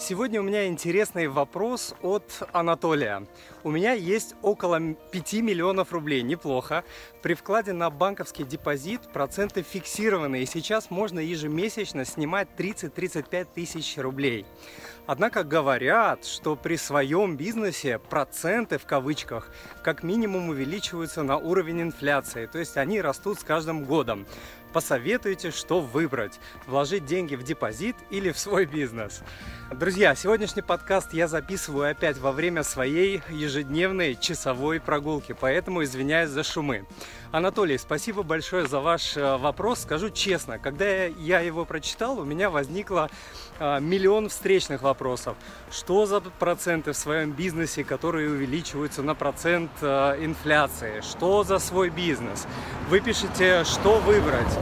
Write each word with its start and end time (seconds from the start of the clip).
Сегодня 0.00 0.40
у 0.40 0.42
меня 0.42 0.66
интересный 0.66 1.28
вопрос 1.28 1.94
от 2.00 2.24
Анатолия. 2.52 3.26
У 3.62 3.70
меня 3.70 3.92
есть 3.92 4.34
около 4.40 4.80
5 4.80 5.32
миллионов 5.34 5.92
рублей, 5.92 6.22
неплохо. 6.22 6.84
При 7.20 7.34
вкладе 7.34 7.74
на 7.74 7.90
банковский 7.90 8.44
депозит 8.44 9.02
проценты 9.12 9.62
фиксированы, 9.62 10.42
и 10.42 10.46
сейчас 10.46 10.90
можно 10.90 11.20
ежемесячно 11.20 12.06
снимать 12.06 12.48
30-35 12.56 13.48
тысяч 13.54 13.98
рублей. 13.98 14.46
Однако 15.06 15.44
говорят, 15.44 16.24
что 16.24 16.56
при 16.56 16.76
своем 16.76 17.36
бизнесе 17.36 17.98
проценты 17.98 18.78
в 18.78 18.86
кавычках 18.86 19.52
как 19.82 20.02
минимум 20.02 20.48
увеличиваются 20.48 21.22
на 21.22 21.36
уровень 21.36 21.82
инфляции, 21.82 22.46
то 22.46 22.58
есть 22.58 22.78
они 22.78 23.02
растут 23.02 23.38
с 23.38 23.44
каждым 23.44 23.84
годом. 23.84 24.26
Посоветуйте, 24.72 25.50
что 25.50 25.80
выбрать– 25.80 26.38
вложить 26.66 27.04
деньги 27.04 27.34
в 27.34 27.42
депозит 27.42 27.96
или 28.10 28.30
в 28.30 28.38
свой 28.38 28.66
бизнес. 28.66 29.22
Друзья, 29.72 30.14
сегодняшний 30.14 30.62
подкаст 30.62 31.12
я 31.12 31.26
записываю 31.26 31.90
опять 31.90 32.18
во 32.18 32.30
время 32.30 32.62
своей 32.62 33.22
ежедневной 33.30 34.14
часовой 34.14 34.80
прогулки, 34.80 35.34
поэтому 35.38 35.82
извиняюсь 35.82 36.30
за 36.30 36.44
шумы. 36.44 36.86
Анатолий, 37.32 37.78
спасибо 37.78 38.24
большое 38.24 38.66
за 38.66 38.80
ваш 38.80 39.16
э, 39.16 39.36
вопрос. 39.36 39.82
Скажу 39.82 40.10
честно, 40.10 40.58
когда 40.58 41.04
я 41.04 41.38
его 41.40 41.64
прочитал, 41.64 42.18
у 42.18 42.24
меня 42.24 42.50
возникло 42.50 43.08
э, 43.60 43.78
миллион 43.80 44.28
встречных 44.28 44.82
вопросов. 44.82 45.36
Что 45.70 46.06
за 46.06 46.20
проценты 46.20 46.92
в 46.92 46.96
своем 46.96 47.30
бизнесе, 47.30 47.84
которые 47.84 48.30
увеличиваются 48.30 49.02
на 49.02 49.14
процент 49.14 49.70
э, 49.80 50.24
инфляции? 50.24 51.00
Что 51.02 51.44
за 51.44 51.60
свой 51.60 51.90
бизнес? 51.90 52.48
Вы 52.88 52.98
пишете, 52.98 53.62
что 53.62 54.00
выбрать? 54.00 54.59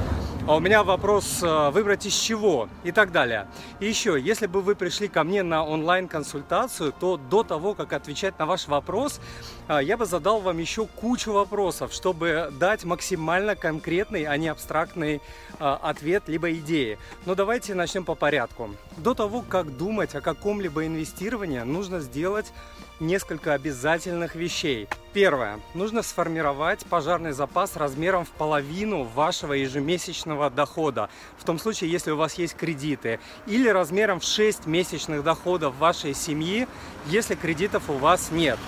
А 0.48 0.56
у 0.56 0.60
меня 0.60 0.82
вопрос, 0.82 1.42
э, 1.42 1.70
выбрать 1.72 2.06
из 2.06 2.14
чего 2.14 2.70
и 2.82 2.90
так 2.90 3.12
далее. 3.12 3.46
И 3.80 3.86
еще, 3.86 4.18
если 4.18 4.46
бы 4.46 4.62
вы 4.62 4.76
пришли 4.76 5.06
ко 5.06 5.22
мне 5.22 5.42
на 5.42 5.62
онлайн-консультацию, 5.62 6.94
то 6.98 7.18
до 7.18 7.42
того, 7.42 7.74
как 7.74 7.92
отвечать 7.92 8.38
на 8.38 8.46
ваш 8.46 8.66
вопрос, 8.66 9.20
э, 9.68 9.80
я 9.82 9.98
бы 9.98 10.06
задал 10.06 10.40
вам 10.40 10.56
еще 10.56 10.86
кучу 10.86 11.32
вопросов, 11.32 11.92
чтобы 11.92 12.50
дать 12.58 12.84
максимально 12.84 13.56
конкретный, 13.56 14.24
а 14.24 14.38
не 14.38 14.48
абстрактный 14.48 15.16
э, 15.16 15.20
ответ 15.60 16.22
либо 16.28 16.50
идеи. 16.52 16.98
Но 17.27 17.34
давайте 17.34 17.74
начнем 17.74 18.06
по 18.06 18.14
порядку. 18.14 18.70
До 18.96 19.12
того, 19.12 19.44
как 19.46 19.77
думать 19.77 20.14
о 20.14 20.22
каком-либо 20.22 20.86
инвестировании, 20.86 21.60
нужно 21.60 22.00
сделать 22.00 22.55
несколько 23.00 23.52
обязательных 23.52 24.34
вещей. 24.34 24.88
Первое. 25.14 25.59
Нужно 25.73 26.03
сформировать 26.03 26.84
пожарный 26.84 27.33
запас 27.33 27.77
размером 27.77 28.27
в 28.27 28.31
половину 28.31 29.05
вашего 29.05 29.55
ежемесячного 29.55 30.51
дохода. 30.51 31.09
В 31.39 31.45
том 31.45 31.59
случае, 31.59 31.91
если 31.91 32.11
у 32.11 32.17
вас 32.17 32.34
есть 32.34 32.55
кредиты. 32.55 33.19
Или 33.47 33.69
размером 33.69 34.20
в 34.20 34.25
6 34.25 34.67
месячных 34.67 35.25
доходов 35.25 35.75
вашей 35.79 36.12
семьи, 36.12 36.69
если 37.06 37.36
кредитов 37.36 37.89
у 37.89 37.95
вас 37.95 38.31
нет. 38.31 38.59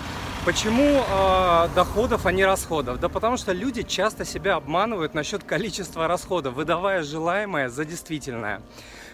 Почему 0.43 1.03
э, 1.07 1.69
доходов, 1.75 2.25
а 2.25 2.31
не 2.31 2.43
расходов? 2.43 2.99
Да 2.99 3.09
потому 3.09 3.37
что 3.37 3.51
люди 3.51 3.83
часто 3.83 4.25
себя 4.25 4.55
обманывают 4.55 5.13
насчет 5.13 5.43
количества 5.43 6.07
расходов, 6.07 6.55
выдавая 6.55 7.03
желаемое 7.03 7.69
за 7.69 7.85
действительное. 7.85 8.63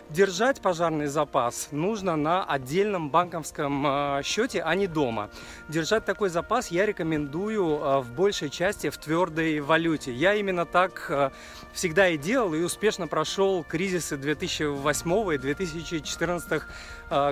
Держать 0.09 0.61
пожарный 0.61 1.08
запас 1.08 1.67
нужно 1.72 2.16
на 2.16 2.45
отдельном 2.45 3.09
банковском 3.09 3.86
э, 3.86 4.22
счете, 4.23 4.61
а 4.61 4.73
не 4.73 4.88
дома. 4.88 5.30
Держать 5.67 6.05
такой 6.05 6.30
запас 6.30 6.72
я 6.72 6.86
рекомендую 6.86 7.66
э, 7.66 7.99
в 7.99 8.14
большей 8.14 8.49
части 8.49 8.89
в 8.89 8.97
твердой 8.97 9.59
валюте. 9.59 10.14
Я 10.14 10.36
именно 10.36 10.66
так 10.66 11.08
э, 11.09 11.31
всегда 11.73 12.08
и 12.08 12.17
делал 12.17 12.53
и 12.53 12.61
успешно 12.61 13.09
прошел 13.09 13.66
кризисы 13.66 14.16
2008 14.16 15.33
и 15.33 15.38
2014 15.38 16.64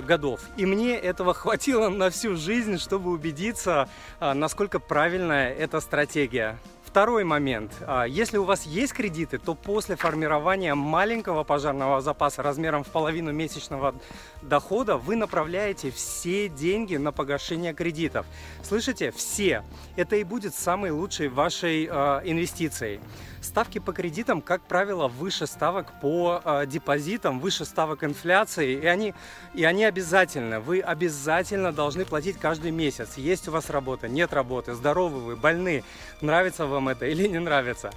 годов. 0.06 0.42
И 0.58 0.66
мне 0.66 0.98
этого 0.98 1.34
хватило 1.34 1.88
на 1.88 2.10
всю 2.10 2.36
жизнь, 2.36 2.78
чтобы 2.78 3.12
убедиться, 3.12 3.88
насколько 4.20 4.80
правильная 4.80 5.54
эта 5.54 5.80
стратегия. 5.80 6.60
Второй 6.96 7.26
момент. 7.26 7.74
А, 7.82 8.06
если 8.06 8.38
у 8.38 8.46
вас 8.46 8.66
есть 8.66 8.94
кредиты, 8.94 9.38
то 9.38 9.54
после 9.54 9.98
формирования 9.98 10.76
маленького 10.76 11.44
пожарного 11.44 12.00
запаса 12.00 12.42
размером 12.42 12.86
в 12.86 12.88
половину 12.88 13.34
месячного 13.34 13.96
дохода 14.42 14.96
вы 14.96 15.18
направляете 15.18 15.92
все 15.92 16.48
деньги 16.48 16.96
на 16.96 17.12
погашение 17.12 17.74
кредитов. 17.74 18.26
Слышите? 18.64 19.12
Все. 19.12 19.66
Это 19.98 20.16
и 20.16 20.24
будет 20.24 20.56
самой 20.56 20.92
лучшей 20.92 21.28
вашей 21.28 21.90
э, 21.92 22.22
инвестицией. 22.24 23.02
Ставки 23.42 23.78
по 23.78 23.94
кредитам, 23.94 24.42
как 24.42 24.62
правило, 24.64 25.08
выше 25.08 25.46
ставок 25.48 26.00
по 26.02 26.42
э, 26.44 26.66
депозитам, 26.66 27.40
выше 27.40 27.66
ставок 27.66 28.04
инфляции, 28.04 28.74
и 28.74 28.86
они, 28.86 29.14
и 29.54 29.66
они 29.66 29.84
обязательно. 29.84 30.62
Вы 30.62 30.80
обязательно 30.80 31.72
должны 31.72 32.06
платить 32.06 32.38
каждый 32.40 32.72
месяц. 32.72 33.18
Есть 33.18 33.48
у 33.48 33.52
вас 33.52 33.70
работа, 33.70 34.08
нет 34.08 34.34
работы, 34.34 34.74
здоровы 34.74 35.20
вы, 35.20 35.36
больны, 35.36 35.84
нравится 36.22 36.66
вам 36.66 36.85
это 36.90 37.06
или 37.06 37.28
не 37.28 37.40
нравится. 37.40 37.92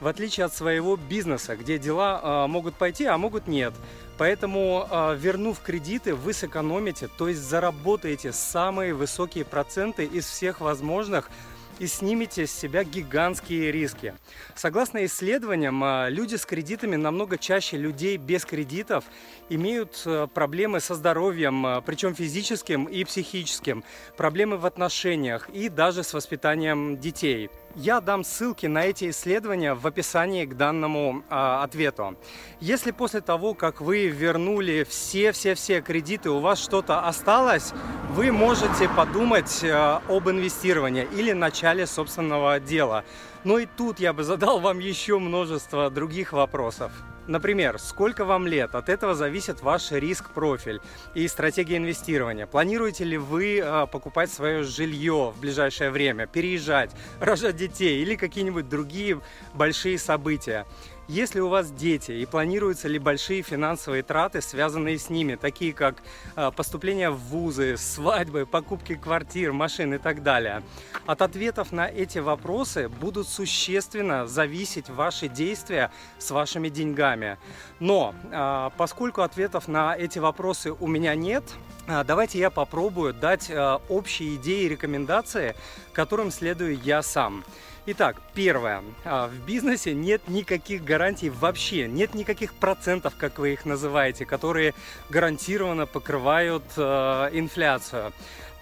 В 0.00 0.06
отличие 0.06 0.46
от 0.46 0.54
своего 0.54 0.96
бизнеса, 0.96 1.56
где 1.56 1.78
дела 1.78 2.20
э, 2.22 2.46
могут 2.48 2.74
пойти, 2.74 3.04
а 3.04 3.16
могут 3.18 3.46
нет. 3.46 3.72
Поэтому, 4.18 4.86
э, 4.90 5.16
вернув 5.16 5.60
кредиты, 5.60 6.14
вы 6.14 6.32
сэкономите, 6.32 7.08
то 7.08 7.28
есть 7.28 7.40
заработаете 7.40 8.32
самые 8.32 8.94
высокие 8.94 9.44
проценты 9.44 10.04
из 10.04 10.26
всех 10.26 10.60
возможных 10.60 11.30
и 11.78 11.86
снимете 11.86 12.46
с 12.46 12.52
себя 12.52 12.84
гигантские 12.84 13.72
риски. 13.72 14.14
Согласно 14.54 15.04
исследованиям, 15.04 15.82
а, 15.82 16.08
люди 16.08 16.36
с 16.36 16.46
кредитами 16.46 16.96
намного 16.96 17.38
чаще 17.38 17.76
людей 17.76 18.16
без 18.16 18.44
кредитов 18.44 19.04
имеют 19.48 20.00
а, 20.06 20.26
проблемы 20.26 20.80
со 20.80 20.94
здоровьем, 20.94 21.66
а, 21.66 21.80
причем 21.80 22.14
физическим 22.14 22.84
и 22.84 23.02
психическим, 23.04 23.82
проблемы 24.16 24.58
в 24.58 24.66
отношениях 24.66 25.48
и 25.50 25.68
даже 25.68 26.02
с 26.02 26.14
воспитанием 26.14 26.98
детей. 26.98 27.50
Я 27.74 28.02
дам 28.02 28.22
ссылки 28.22 28.66
на 28.66 28.84
эти 28.84 29.08
исследования 29.08 29.72
в 29.72 29.86
описании 29.86 30.44
к 30.44 30.54
данному 30.56 31.24
э, 31.30 31.34
ответу. 31.34 32.16
Если 32.60 32.90
после 32.90 33.22
того, 33.22 33.54
как 33.54 33.80
вы 33.80 34.08
вернули 34.08 34.84
все-все-все 34.88 35.80
кредиты, 35.80 36.28
у 36.28 36.40
вас 36.40 36.62
что-то 36.62 37.06
осталось, 37.06 37.72
вы 38.10 38.30
можете 38.30 38.90
подумать 38.90 39.64
э, 39.64 39.72
об 39.72 40.28
инвестировании 40.28 41.08
или 41.16 41.32
начале 41.32 41.86
собственного 41.86 42.60
дела. 42.60 43.04
Но 43.42 43.58
и 43.58 43.66
тут 43.66 44.00
я 44.00 44.12
бы 44.12 44.22
задал 44.22 44.60
вам 44.60 44.78
еще 44.80 45.18
множество 45.18 45.88
других 45.88 46.34
вопросов. 46.34 46.92
Например, 47.28 47.78
сколько 47.78 48.24
вам 48.24 48.46
лет? 48.46 48.74
От 48.74 48.88
этого 48.88 49.14
зависит 49.14 49.62
ваш 49.62 49.92
риск-профиль 49.92 50.80
и 51.14 51.28
стратегия 51.28 51.76
инвестирования. 51.76 52.46
Планируете 52.46 53.04
ли 53.04 53.16
вы 53.16 53.58
э, 53.58 53.86
покупать 53.86 54.30
свое 54.32 54.64
жилье 54.64 55.32
в 55.34 55.40
ближайшее 55.40 55.90
время, 55.90 56.26
переезжать, 56.26 56.90
рожать 57.20 57.56
детей 57.56 58.02
или 58.02 58.16
какие-нибудь 58.16 58.68
другие 58.68 59.20
большие 59.54 59.98
события? 59.98 60.66
Если 61.08 61.40
у 61.40 61.48
вас 61.48 61.72
дети 61.72 62.12
и 62.12 62.26
планируются 62.26 62.86
ли 62.86 62.98
большие 62.98 63.42
финансовые 63.42 64.04
траты, 64.04 64.40
связанные 64.40 64.98
с 64.98 65.10
ними, 65.10 65.34
такие 65.34 65.72
как 65.72 65.96
а, 66.36 66.52
поступление 66.52 67.10
в 67.10 67.18
вузы, 67.18 67.76
свадьбы, 67.76 68.46
покупки 68.46 68.94
квартир, 68.94 69.52
машин 69.52 69.94
и 69.94 69.98
так 69.98 70.22
далее, 70.22 70.62
от 71.04 71.20
ответов 71.20 71.72
на 71.72 71.88
эти 71.88 72.18
вопросы 72.18 72.88
будут 72.88 73.26
существенно 73.26 74.28
зависеть 74.28 74.88
ваши 74.90 75.26
действия 75.26 75.90
с 76.18 76.30
вашими 76.30 76.68
деньгами. 76.68 77.36
Но 77.80 78.14
а, 78.30 78.70
поскольку 78.76 79.22
ответов 79.22 79.66
на 79.66 79.96
эти 79.96 80.20
вопросы 80.20 80.72
у 80.72 80.86
меня 80.86 81.16
нет, 81.16 81.42
а, 81.88 82.04
давайте 82.04 82.38
я 82.38 82.48
попробую 82.48 83.12
дать 83.12 83.50
общие 83.88 84.36
идеи 84.36 84.66
и 84.66 84.68
рекомендации, 84.68 85.56
которым 85.92 86.30
следую 86.30 86.78
я 86.80 87.02
сам. 87.02 87.42
Итак, 87.84 88.16
первое. 88.32 88.84
А, 89.04 89.26
в 89.26 89.34
бизнесе 89.44 89.92
нет 89.92 90.28
никаких 90.28 90.84
гарантий 90.84 91.30
вообще, 91.30 91.88
нет 91.88 92.14
никаких 92.14 92.54
процентов, 92.54 93.14
как 93.18 93.40
вы 93.40 93.54
их 93.54 93.64
называете, 93.64 94.24
которые 94.24 94.72
гарантированно 95.10 95.86
покрывают 95.86 96.62
э, 96.76 97.30
инфляцию. 97.32 98.12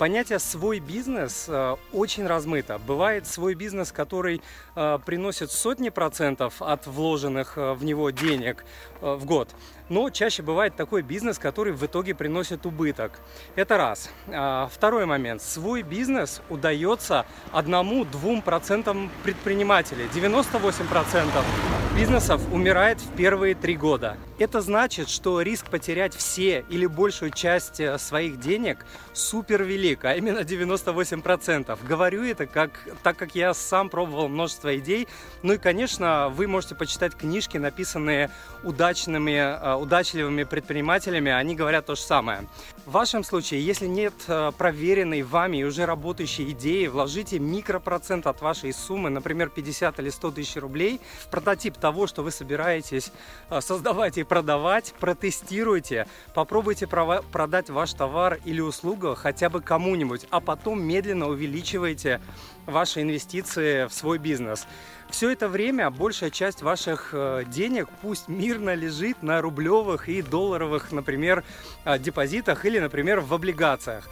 Понятие 0.00 0.38
«свой 0.38 0.79
бизнес» 0.79 1.44
э, 1.47 1.76
очень 1.93 2.26
размыто. 2.26 2.79
Бывает 2.79 3.26
свой 3.26 3.52
бизнес, 3.52 3.93
который 3.93 4.41
э, 4.75 4.99
приносит 5.05 5.52
сотни 5.52 5.91
процентов 5.91 6.62
от 6.62 6.87
вложенных 6.87 7.58
э, 7.58 7.75
в 7.75 7.85
него 7.85 8.08
денег 8.08 8.64
в 9.02 9.26
год. 9.26 9.50
Но 9.91 10.08
чаще 10.08 10.43
бывает 10.43 10.75
такой 10.75 11.02
бизнес, 11.02 11.38
который 11.38 11.75
в 11.75 11.85
итоге 11.85 12.14
приносит 12.14 12.64
убыток. 12.64 13.20
Это 13.56 13.76
раз. 13.76 14.08
А, 14.29 14.70
второй 14.73 15.05
момент. 15.05 15.43
Свой 15.43 15.82
бизнес 15.82 16.41
удается 16.49 17.26
одному-двум 17.52 18.41
процентам 18.41 19.11
предпринимателей. 19.23 20.08
98 20.14 20.87
процентов 20.87 21.44
бизнесов 21.94 22.41
умирает 22.55 23.02
в 23.02 23.17
первые 23.17 23.55
три 23.55 23.76
года. 23.76 24.17
Это 24.40 24.62
значит, 24.62 25.10
что 25.10 25.42
риск 25.42 25.69
потерять 25.69 26.14
все 26.14 26.64
или 26.70 26.87
большую 26.87 27.31
часть 27.31 27.78
э, 27.78 27.98
своих 27.98 28.40
денег 28.40 28.87
супер 29.12 29.62
велик, 29.64 30.06
а 30.06 30.14
именно 30.14 30.38
98%. 30.38 31.78
Говорю 31.87 32.25
это, 32.25 32.46
как, 32.46 32.70
так 33.02 33.19
как 33.19 33.34
я 33.34 33.52
сам 33.52 33.90
пробовал 33.90 34.28
множество 34.31 34.75
идей. 34.78 35.08
Ну 35.42 35.52
и, 35.52 35.58
конечно, 35.58 36.31
вы 36.31 36.46
можете 36.46 36.75
почитать 36.75 37.14
книжки, 37.14 37.58
написанные 37.58 38.31
удачными, 38.62 39.32
э, 39.32 39.75
удачливыми 39.75 40.44
предпринимателями, 40.44 41.31
они 41.31 41.54
говорят 41.54 41.84
то 41.84 41.94
же 41.94 42.00
самое. 42.00 42.48
В 42.87 42.92
вашем 42.92 43.25
случае, 43.25 43.62
если 43.62 43.88
нет 43.88 44.14
э, 44.26 44.52
проверенной 44.56 45.20
вами 45.20 45.58
и 45.58 45.64
уже 45.64 45.84
работающей 45.84 46.50
идеи, 46.52 46.87
вложите 46.87 47.38
микропроцент 47.38 48.26
от 48.26 48.40
вашей 48.40 48.72
суммы, 48.72 49.10
например, 49.10 49.50
50 49.50 49.98
или 49.98 50.08
100 50.08 50.31
тысяч 50.31 50.56
рублей, 50.56 50.98
в 51.26 51.28
прототип 51.28 51.76
того, 51.76 52.06
что 52.06 52.22
вы 52.22 52.31
собираетесь 52.31 53.12
создавать 53.60 54.16
и 54.16 54.30
продавать, 54.31 54.94
протестируйте, 55.00 56.06
попробуйте 56.35 56.87
продать 56.87 57.69
ваш 57.69 57.93
товар 57.94 58.38
или 58.44 58.61
услугу 58.61 59.17
хотя 59.17 59.50
бы 59.50 59.61
кому-нибудь, 59.61 60.25
а 60.31 60.38
потом 60.38 60.81
медленно 60.81 61.27
увеличивайте 61.29 62.21
ваши 62.65 63.03
инвестиции 63.03 63.88
в 63.88 63.93
свой 63.93 64.19
бизнес. 64.19 64.69
Все 65.11 65.31
это 65.31 65.49
время 65.49 65.91
большая 65.91 66.31
часть 66.31 66.62
ваших 66.62 67.11
э, 67.12 67.43
денег 67.49 67.88
пусть 68.03 68.29
мирно 68.29 68.73
лежит 68.77 69.21
на 69.25 69.41
рублевых 69.41 70.09
и 70.09 70.23
долларовых, 70.23 70.93
например, 70.93 71.43
э, 71.85 71.99
депозитах 71.99 72.65
или, 72.65 72.79
например, 72.79 73.19
в 73.19 73.35
облигациях 73.35 74.09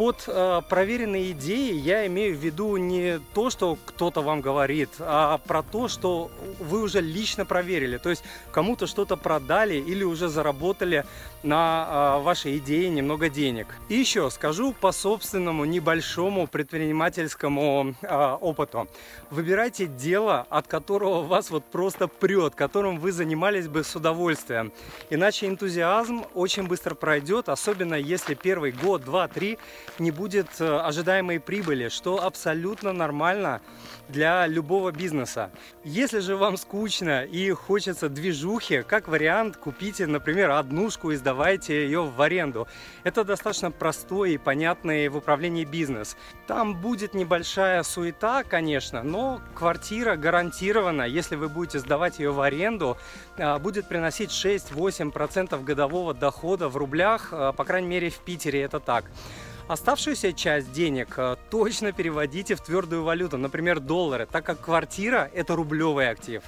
под 0.00 0.24
э, 0.28 0.62
проверенные 0.66 1.32
идеи 1.32 1.74
я 1.74 2.06
имею 2.06 2.34
в 2.34 2.38
виду 2.38 2.78
не 2.78 3.20
то, 3.34 3.50
что 3.50 3.76
кто-то 3.84 4.22
вам 4.22 4.40
говорит, 4.40 4.88
а 4.98 5.36
про 5.36 5.62
то, 5.62 5.88
что 5.88 6.30
вы 6.58 6.80
уже 6.80 7.02
лично 7.02 7.44
проверили. 7.44 7.98
То 7.98 8.08
есть 8.08 8.24
кому-то 8.50 8.86
что-то 8.86 9.18
продали 9.18 9.74
или 9.74 10.02
уже 10.02 10.30
заработали 10.30 11.04
на 11.42 12.16
э, 12.16 12.22
вашей 12.22 12.56
идее 12.56 12.88
немного 12.88 13.28
денег. 13.28 13.66
И 13.90 13.94
еще 13.94 14.30
скажу 14.30 14.72
по 14.72 14.90
собственному 14.90 15.66
небольшому 15.66 16.46
предпринимательскому 16.46 17.94
э, 18.00 18.36
опыту. 18.40 18.88
Выбирайте 19.30 19.84
дело, 19.86 20.46
от 20.48 20.66
которого 20.66 21.22
вас 21.22 21.50
вот 21.50 21.64
просто 21.64 22.08
прет, 22.08 22.54
которым 22.54 22.98
вы 22.98 23.12
занимались 23.12 23.68
бы 23.68 23.84
с 23.84 23.94
удовольствием. 23.94 24.72
Иначе 25.10 25.46
энтузиазм 25.46 26.24
очень 26.32 26.66
быстро 26.66 26.94
пройдет, 26.94 27.50
особенно 27.50 27.96
если 27.96 28.32
первый 28.32 28.72
год, 28.72 29.04
два, 29.04 29.28
три 29.28 29.58
не 29.98 30.10
будет 30.10 30.48
э, 30.60 30.78
ожидаемой 30.78 31.40
прибыли, 31.40 31.88
что 31.88 32.22
абсолютно 32.22 32.92
нормально 32.92 33.60
для 34.08 34.46
любого 34.46 34.90
бизнеса. 34.90 35.50
Если 35.84 36.20
же 36.20 36.36
вам 36.36 36.56
скучно 36.56 37.24
и 37.24 37.50
хочется 37.52 38.08
движухи, 38.08 38.82
как 38.82 39.08
вариант, 39.08 39.56
купите, 39.56 40.06
например, 40.06 40.50
однушку 40.50 41.10
и 41.10 41.16
сдавайте 41.16 41.84
ее 41.84 42.02
в 42.02 42.20
аренду. 42.20 42.66
Это 43.04 43.24
достаточно 43.24 43.70
простой 43.70 44.32
и 44.32 44.38
понятный 44.38 45.08
в 45.08 45.16
управлении 45.16 45.64
бизнес. 45.64 46.16
Там 46.46 46.80
будет 46.80 47.14
небольшая 47.14 47.82
суета, 47.82 48.42
конечно, 48.44 49.02
но 49.02 49.40
квартира 49.54 50.16
гарантированно, 50.16 51.02
если 51.02 51.36
вы 51.36 51.48
будете 51.48 51.78
сдавать 51.78 52.18
ее 52.18 52.32
в 52.32 52.40
аренду, 52.40 52.96
э, 53.36 53.58
будет 53.58 53.88
приносить 53.88 54.30
6-8% 54.30 55.62
годового 55.64 56.14
дохода 56.14 56.68
в 56.68 56.76
рублях, 56.76 57.28
э, 57.32 57.52
по 57.56 57.64
крайней 57.64 57.88
мере 57.88 58.10
в 58.10 58.18
Питере 58.18 58.62
это 58.62 58.80
так. 58.80 59.04
Оставшуюся 59.70 60.32
часть 60.32 60.72
денег 60.72 61.14
э, 61.16 61.36
точно 61.48 61.92
переводите 61.92 62.56
в 62.56 62.60
твердую 62.60 63.04
валюту, 63.04 63.38
например, 63.38 63.78
доллары, 63.78 64.26
так 64.26 64.44
как 64.44 64.60
квартира– 64.60 65.30
это 65.32 65.54
рублевый 65.54 66.10
актив. 66.10 66.42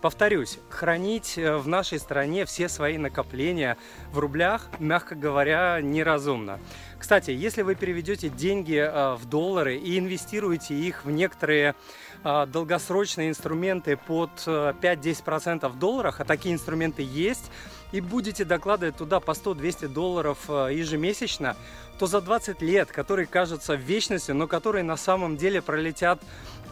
Повторюсь, 0.00 0.60
хранить 0.68 1.36
э, 1.36 1.56
в 1.56 1.66
нашей 1.66 1.98
стране 1.98 2.44
все 2.44 2.68
свои 2.68 2.96
накопления 2.96 3.76
в 4.12 4.20
рублях, 4.20 4.68
мягко 4.78 5.16
говоря, 5.16 5.80
неразумно. 5.82 6.60
Кстати, 6.96 7.32
если 7.32 7.62
вы 7.62 7.74
переведете 7.74 8.28
деньги 8.28 8.76
э, 8.76 9.16
в 9.16 9.28
доллары 9.28 9.74
и 9.74 9.98
инвестируете 9.98 10.76
их 10.76 11.04
в 11.04 11.10
некоторые 11.10 11.74
долгосрочные 12.22 13.30
инструменты 13.30 13.96
под 13.96 14.30
5-10% 14.46 15.66
в 15.70 15.78
долларах, 15.78 16.20
а 16.20 16.24
такие 16.26 16.54
инструменты 16.54 17.02
есть, 17.02 17.50
и 17.92 18.00
будете 18.00 18.44
докладывать 18.44 18.96
туда 18.96 19.20
по 19.20 19.32
100-200 19.32 19.88
долларов 19.88 20.48
ежемесячно, 20.48 21.56
то 21.98 22.06
за 22.06 22.20
20 22.20 22.62
лет, 22.62 22.90
которые 22.90 23.26
кажутся 23.26 23.74
вечностью, 23.74 24.34
но 24.34 24.46
которые 24.46 24.84
на 24.84 24.96
самом 24.96 25.36
деле 25.36 25.60
пролетят 25.60 26.20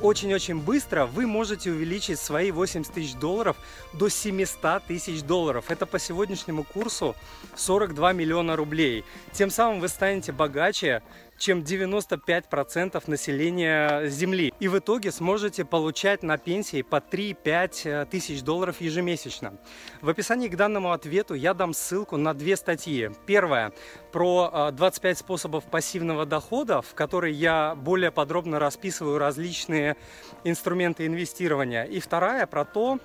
очень-очень 0.01 0.59
быстро, 0.61 1.07
вы 1.07 1.27
можете 1.27 1.71
увеличить 1.71 2.19
свои 2.19 2.51
80 2.51 2.93
тысяч 2.93 3.15
долларов 3.15 3.57
до 3.93 4.09
700 4.09 4.85
тысяч 4.85 5.23
долларов. 5.23 5.67
Это 5.69 5.87
по 5.87 5.99
сегодняшнему 5.99 6.65
курсу 6.65 7.15
42 7.57 8.13
миллиона 8.13 8.57
рублей. 8.57 9.05
Тем 9.33 9.51
самым 9.51 9.81
вы 9.81 9.89
станете 9.89 10.33
богаче, 10.33 11.03
чем 11.39 11.61
95% 11.61 13.03
населения 13.07 14.07
Земли. 14.09 14.53
И 14.61 14.69
в 14.69 14.79
итоге 14.79 15.13
сможете 15.13 15.65
получать 15.65 16.23
на 16.23 16.37
пенсии 16.37 16.83
по 16.83 16.97
3-5 16.97 17.81
э, 17.85 18.07
тысяч 18.07 18.43
долларов 18.43 18.81
ежемесячно. 18.81 19.55
В 20.03 20.09
описании 20.09 20.49
к 20.49 20.57
данному 20.57 20.93
ответу 20.93 21.35
я 21.35 21.55
дам 21.55 21.73
ссылку 21.73 22.17
на 22.17 22.35
две 22.35 22.57
статьи. 22.57 23.11
Первая 23.27 23.73
про 24.13 24.71
25 24.73 25.17
э, 25.17 25.19
способов 25.19 25.65
пассивного 25.65 26.27
дохода, 26.27 26.83
в 26.83 26.95
которой 26.95 27.33
я 27.33 27.75
более 27.77 28.11
подробно 28.11 28.59
расписываю 28.59 29.19
различные 29.19 29.97
инструменты 30.45 31.07
инвестирования. 31.07 31.85
И 31.85 32.01
вторая 32.01 32.47
про 32.47 32.65
то, 32.65 32.99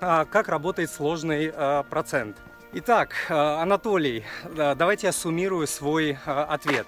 э, 0.00 0.24
как 0.30 0.48
работает 0.48 0.90
сложный 0.90 1.52
процент. 1.88 2.36
Итак, 2.72 3.14
Анатолий, 3.28 4.24
давайте 4.54 5.08
я 5.08 5.12
суммирую 5.12 5.66
свой 5.66 6.16
ответ. 6.24 6.86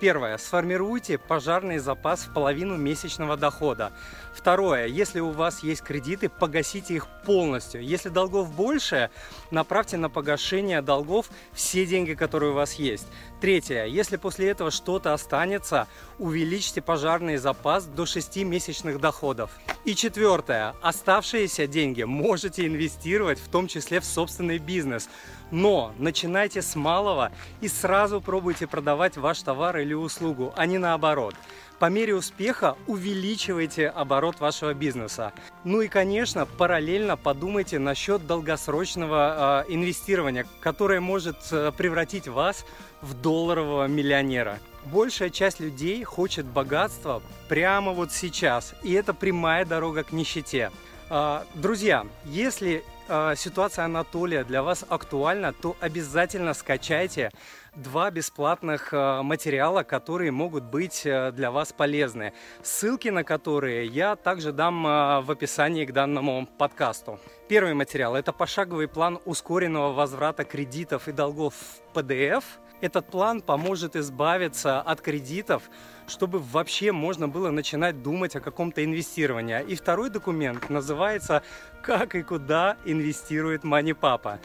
Первое. 0.00 0.36
Сформируйте 0.38 1.18
пожарный 1.18 1.78
запас 1.78 2.24
в 2.24 2.32
половину 2.32 2.76
месячного 2.76 3.36
дохода. 3.36 3.92
Второе. 4.34 4.86
Если 4.86 5.20
у 5.20 5.30
вас 5.30 5.62
есть 5.62 5.82
кредиты, 5.82 6.28
погасите 6.28 6.94
их 6.94 7.06
полностью. 7.24 7.82
Если 7.82 8.08
долгов 8.08 8.52
больше, 8.52 9.10
направьте 9.50 9.96
на 9.96 10.10
погашение 10.10 10.82
долгов 10.82 11.30
все 11.52 11.86
деньги, 11.86 12.14
которые 12.14 12.50
у 12.50 12.54
вас 12.54 12.74
есть. 12.74 13.06
Третье. 13.40 13.84
Если 13.84 14.16
после 14.16 14.48
этого 14.48 14.70
что-то 14.70 15.14
останется, 15.14 15.86
увеличьте 16.18 16.82
пожарный 16.82 17.36
запас 17.36 17.84
до 17.84 18.04
6 18.04 18.38
месячных 18.38 19.00
доходов. 19.00 19.50
И 19.84 19.94
четвертое. 19.94 20.74
Оставшиеся 20.82 21.66
деньги 21.66 22.02
можете 22.02 22.66
инвестировать, 22.66 23.38
в 23.38 23.48
том 23.48 23.68
числе 23.68 24.00
в 24.00 24.04
собственный 24.04 24.58
бизнес. 24.58 25.08
Но 25.54 25.94
начинайте 25.98 26.62
с 26.62 26.74
малого 26.74 27.30
и 27.60 27.68
сразу 27.68 28.20
пробуйте 28.20 28.66
продавать 28.66 29.16
ваш 29.16 29.40
товар 29.40 29.76
или 29.78 29.94
услугу, 29.94 30.52
а 30.56 30.66
не 30.66 30.78
наоборот. 30.78 31.36
По 31.78 31.88
мере 31.90 32.16
успеха 32.16 32.76
увеличивайте 32.88 33.86
оборот 33.88 34.40
вашего 34.40 34.74
бизнеса. 34.74 35.32
Ну 35.62 35.80
и, 35.80 35.86
конечно, 35.86 36.44
параллельно 36.44 37.16
подумайте 37.16 37.78
насчет 37.78 38.26
долгосрочного 38.26 39.64
э, 39.68 39.72
инвестирования, 39.72 40.44
которое 40.58 41.00
может 41.00 41.36
э, 41.52 41.70
превратить 41.70 42.26
вас 42.26 42.66
в 43.00 43.14
долларового 43.14 43.86
миллионера. 43.86 44.58
Большая 44.86 45.30
часть 45.30 45.60
людей 45.60 46.02
хочет 46.02 46.46
богатства 46.46 47.22
прямо 47.48 47.92
вот 47.92 48.10
сейчас, 48.10 48.74
и 48.82 48.92
это 48.92 49.14
прямая 49.14 49.64
дорога 49.64 50.02
к 50.02 50.10
нищете. 50.10 50.72
Э, 51.10 51.42
друзья, 51.54 52.06
если 52.24 52.82
э, 53.08 53.34
ситуация 53.36 53.84
Анатолия 53.84 54.44
для 54.44 54.62
вас 54.62 54.84
актуальна, 54.88 55.52
то 55.52 55.76
обязательно 55.80 56.54
скачайте 56.54 57.30
два 57.76 58.10
бесплатных 58.10 58.92
э, 58.92 59.22
материала, 59.22 59.82
которые 59.82 60.30
могут 60.30 60.64
быть 60.64 61.02
э, 61.04 61.32
для 61.32 61.50
вас 61.50 61.72
полезны. 61.72 62.32
Ссылки 62.62 63.08
на 63.08 63.24
которые 63.24 63.86
я 63.86 64.16
также 64.16 64.52
дам 64.52 64.86
э, 64.86 65.20
в 65.20 65.30
описании 65.30 65.84
к 65.84 65.92
данному 65.92 66.46
подкасту. 66.58 67.18
Первый 67.48 67.74
материал– 67.74 68.14
это 68.16 68.32
пошаговый 68.32 68.88
план 68.88 69.18
ускоренного 69.24 69.92
возврата 69.92 70.44
кредитов 70.44 71.08
и 71.08 71.12
долгов 71.12 71.54
в 71.54 71.98
PDF. 71.98 72.44
Этот 72.80 73.06
план 73.10 73.40
поможет 73.40 73.96
избавиться 73.96 74.80
от 74.80 75.00
кредитов, 75.00 75.62
чтобы 76.06 76.38
вообще 76.38 76.92
можно 76.92 77.28
было 77.28 77.50
начинать 77.50 78.02
думать 78.02 78.36
о 78.36 78.40
каком-то 78.40 78.84
инвестировании. 78.84 79.62
И 79.62 79.74
второй 79.74 80.10
документ 80.10 80.70
называется 80.70 81.42
«Как 81.82 82.14
и 82.14 82.22
куда 82.22 82.76
инвестирует 82.84 83.64
Мани 83.64 83.92
Папа». 83.92 84.40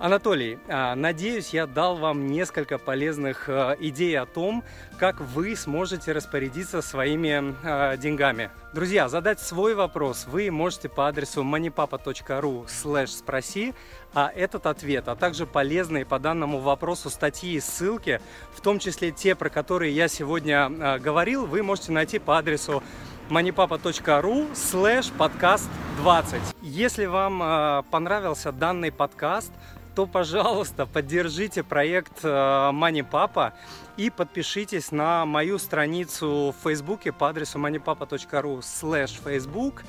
Анатолий, 0.00 0.58
а, 0.66 0.94
надеюсь, 0.94 1.50
я 1.50 1.66
дал 1.66 1.94
вам 1.96 2.26
несколько 2.26 2.78
полезных 2.78 3.50
а, 3.50 3.76
идей 3.78 4.18
о 4.18 4.24
том, 4.24 4.64
как 4.98 5.20
вы 5.20 5.54
сможете 5.54 6.12
распорядиться 6.12 6.80
своими 6.80 7.54
а, 7.62 7.98
деньгами. 7.98 8.50
Друзья, 8.72 9.10
задать 9.10 9.40
свой 9.40 9.74
вопрос 9.74 10.26
вы 10.26 10.50
можете 10.50 10.88
по 10.88 11.06
адресу 11.06 11.42
moneypapa.ru 11.42 13.06
спроси, 13.06 13.74
а 14.14 14.32
этот 14.34 14.64
ответ, 14.64 15.06
а 15.06 15.16
также 15.16 15.44
полезные 15.44 16.06
по 16.06 16.18
данному 16.18 16.60
вопросу 16.60 17.10
статьи 17.10 17.56
и 17.56 17.60
ссылки, 17.60 18.22
в 18.54 18.62
том 18.62 18.78
числе 18.78 19.10
те, 19.10 19.34
про 19.34 19.50
которые 19.50 19.94
я 19.94 20.08
сегодня 20.08 20.98
говорил, 21.00 21.46
вы 21.46 21.62
можете 21.62 21.92
найти 21.92 22.18
по 22.18 22.38
адресу 22.38 22.82
moneypapa.ru 23.28 24.54
слэш 24.54 25.10
подкаст 25.10 25.68
20. 25.98 26.40
Если 26.62 27.06
вам 27.06 27.84
понравился 27.90 28.52
данный 28.52 28.92
подкаст, 28.92 29.52
то, 30.00 30.06
пожалуйста, 30.06 30.86
поддержите 30.86 31.62
проект 31.62 32.24
Money 32.24 33.06
Papa 33.06 33.52
и 33.98 34.08
подпишитесь 34.08 34.92
на 34.92 35.26
мою 35.26 35.58
страницу 35.58 36.54
в 36.58 36.62
Фейсбуке 36.64 37.12
по 37.12 37.28
адресу 37.28 37.58
moneypapa.ru 37.58 38.60
slash 38.60 39.20
Facebook, 39.22 39.82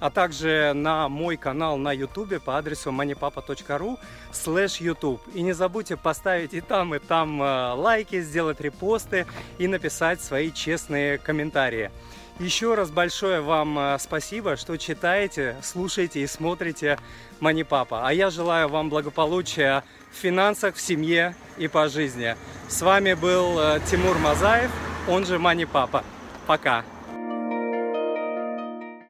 а 0.00 0.08
также 0.08 0.72
на 0.74 1.10
мой 1.10 1.36
канал 1.36 1.76
на 1.76 1.92
Ютубе 1.92 2.40
по 2.40 2.56
адресу 2.56 2.90
moneypapa.ru 2.90 3.98
slash 4.32 4.82
YouTube. 4.82 5.20
И 5.34 5.42
не 5.42 5.52
забудьте 5.52 5.98
поставить 5.98 6.54
и 6.54 6.62
там, 6.62 6.94
и 6.94 6.98
там 6.98 7.38
лайки, 7.38 8.22
сделать 8.22 8.62
репосты 8.62 9.26
и 9.58 9.68
написать 9.68 10.22
свои 10.22 10.50
честные 10.50 11.18
комментарии. 11.18 11.90
Еще 12.38 12.74
раз 12.74 12.90
большое 12.90 13.40
вам 13.40 13.76
э, 13.76 13.98
спасибо, 13.98 14.56
что 14.56 14.76
читаете, 14.76 15.56
слушаете 15.60 16.20
и 16.20 16.26
смотрите 16.28 16.96
Мани 17.40 17.64
Папа. 17.64 18.06
А 18.06 18.12
я 18.12 18.30
желаю 18.30 18.68
вам 18.68 18.90
благополучия 18.90 19.82
в 20.12 20.16
финансах, 20.16 20.76
в 20.76 20.80
семье 20.80 21.34
и 21.56 21.66
по 21.66 21.88
жизни. 21.88 22.36
С 22.68 22.80
вами 22.80 23.14
был 23.14 23.58
э, 23.58 23.80
Тимур 23.90 24.18
Мазаев, 24.18 24.70
он 25.08 25.26
же 25.26 25.40
Мани 25.40 25.64
Папа. 25.64 26.04
Пока. 26.46 26.84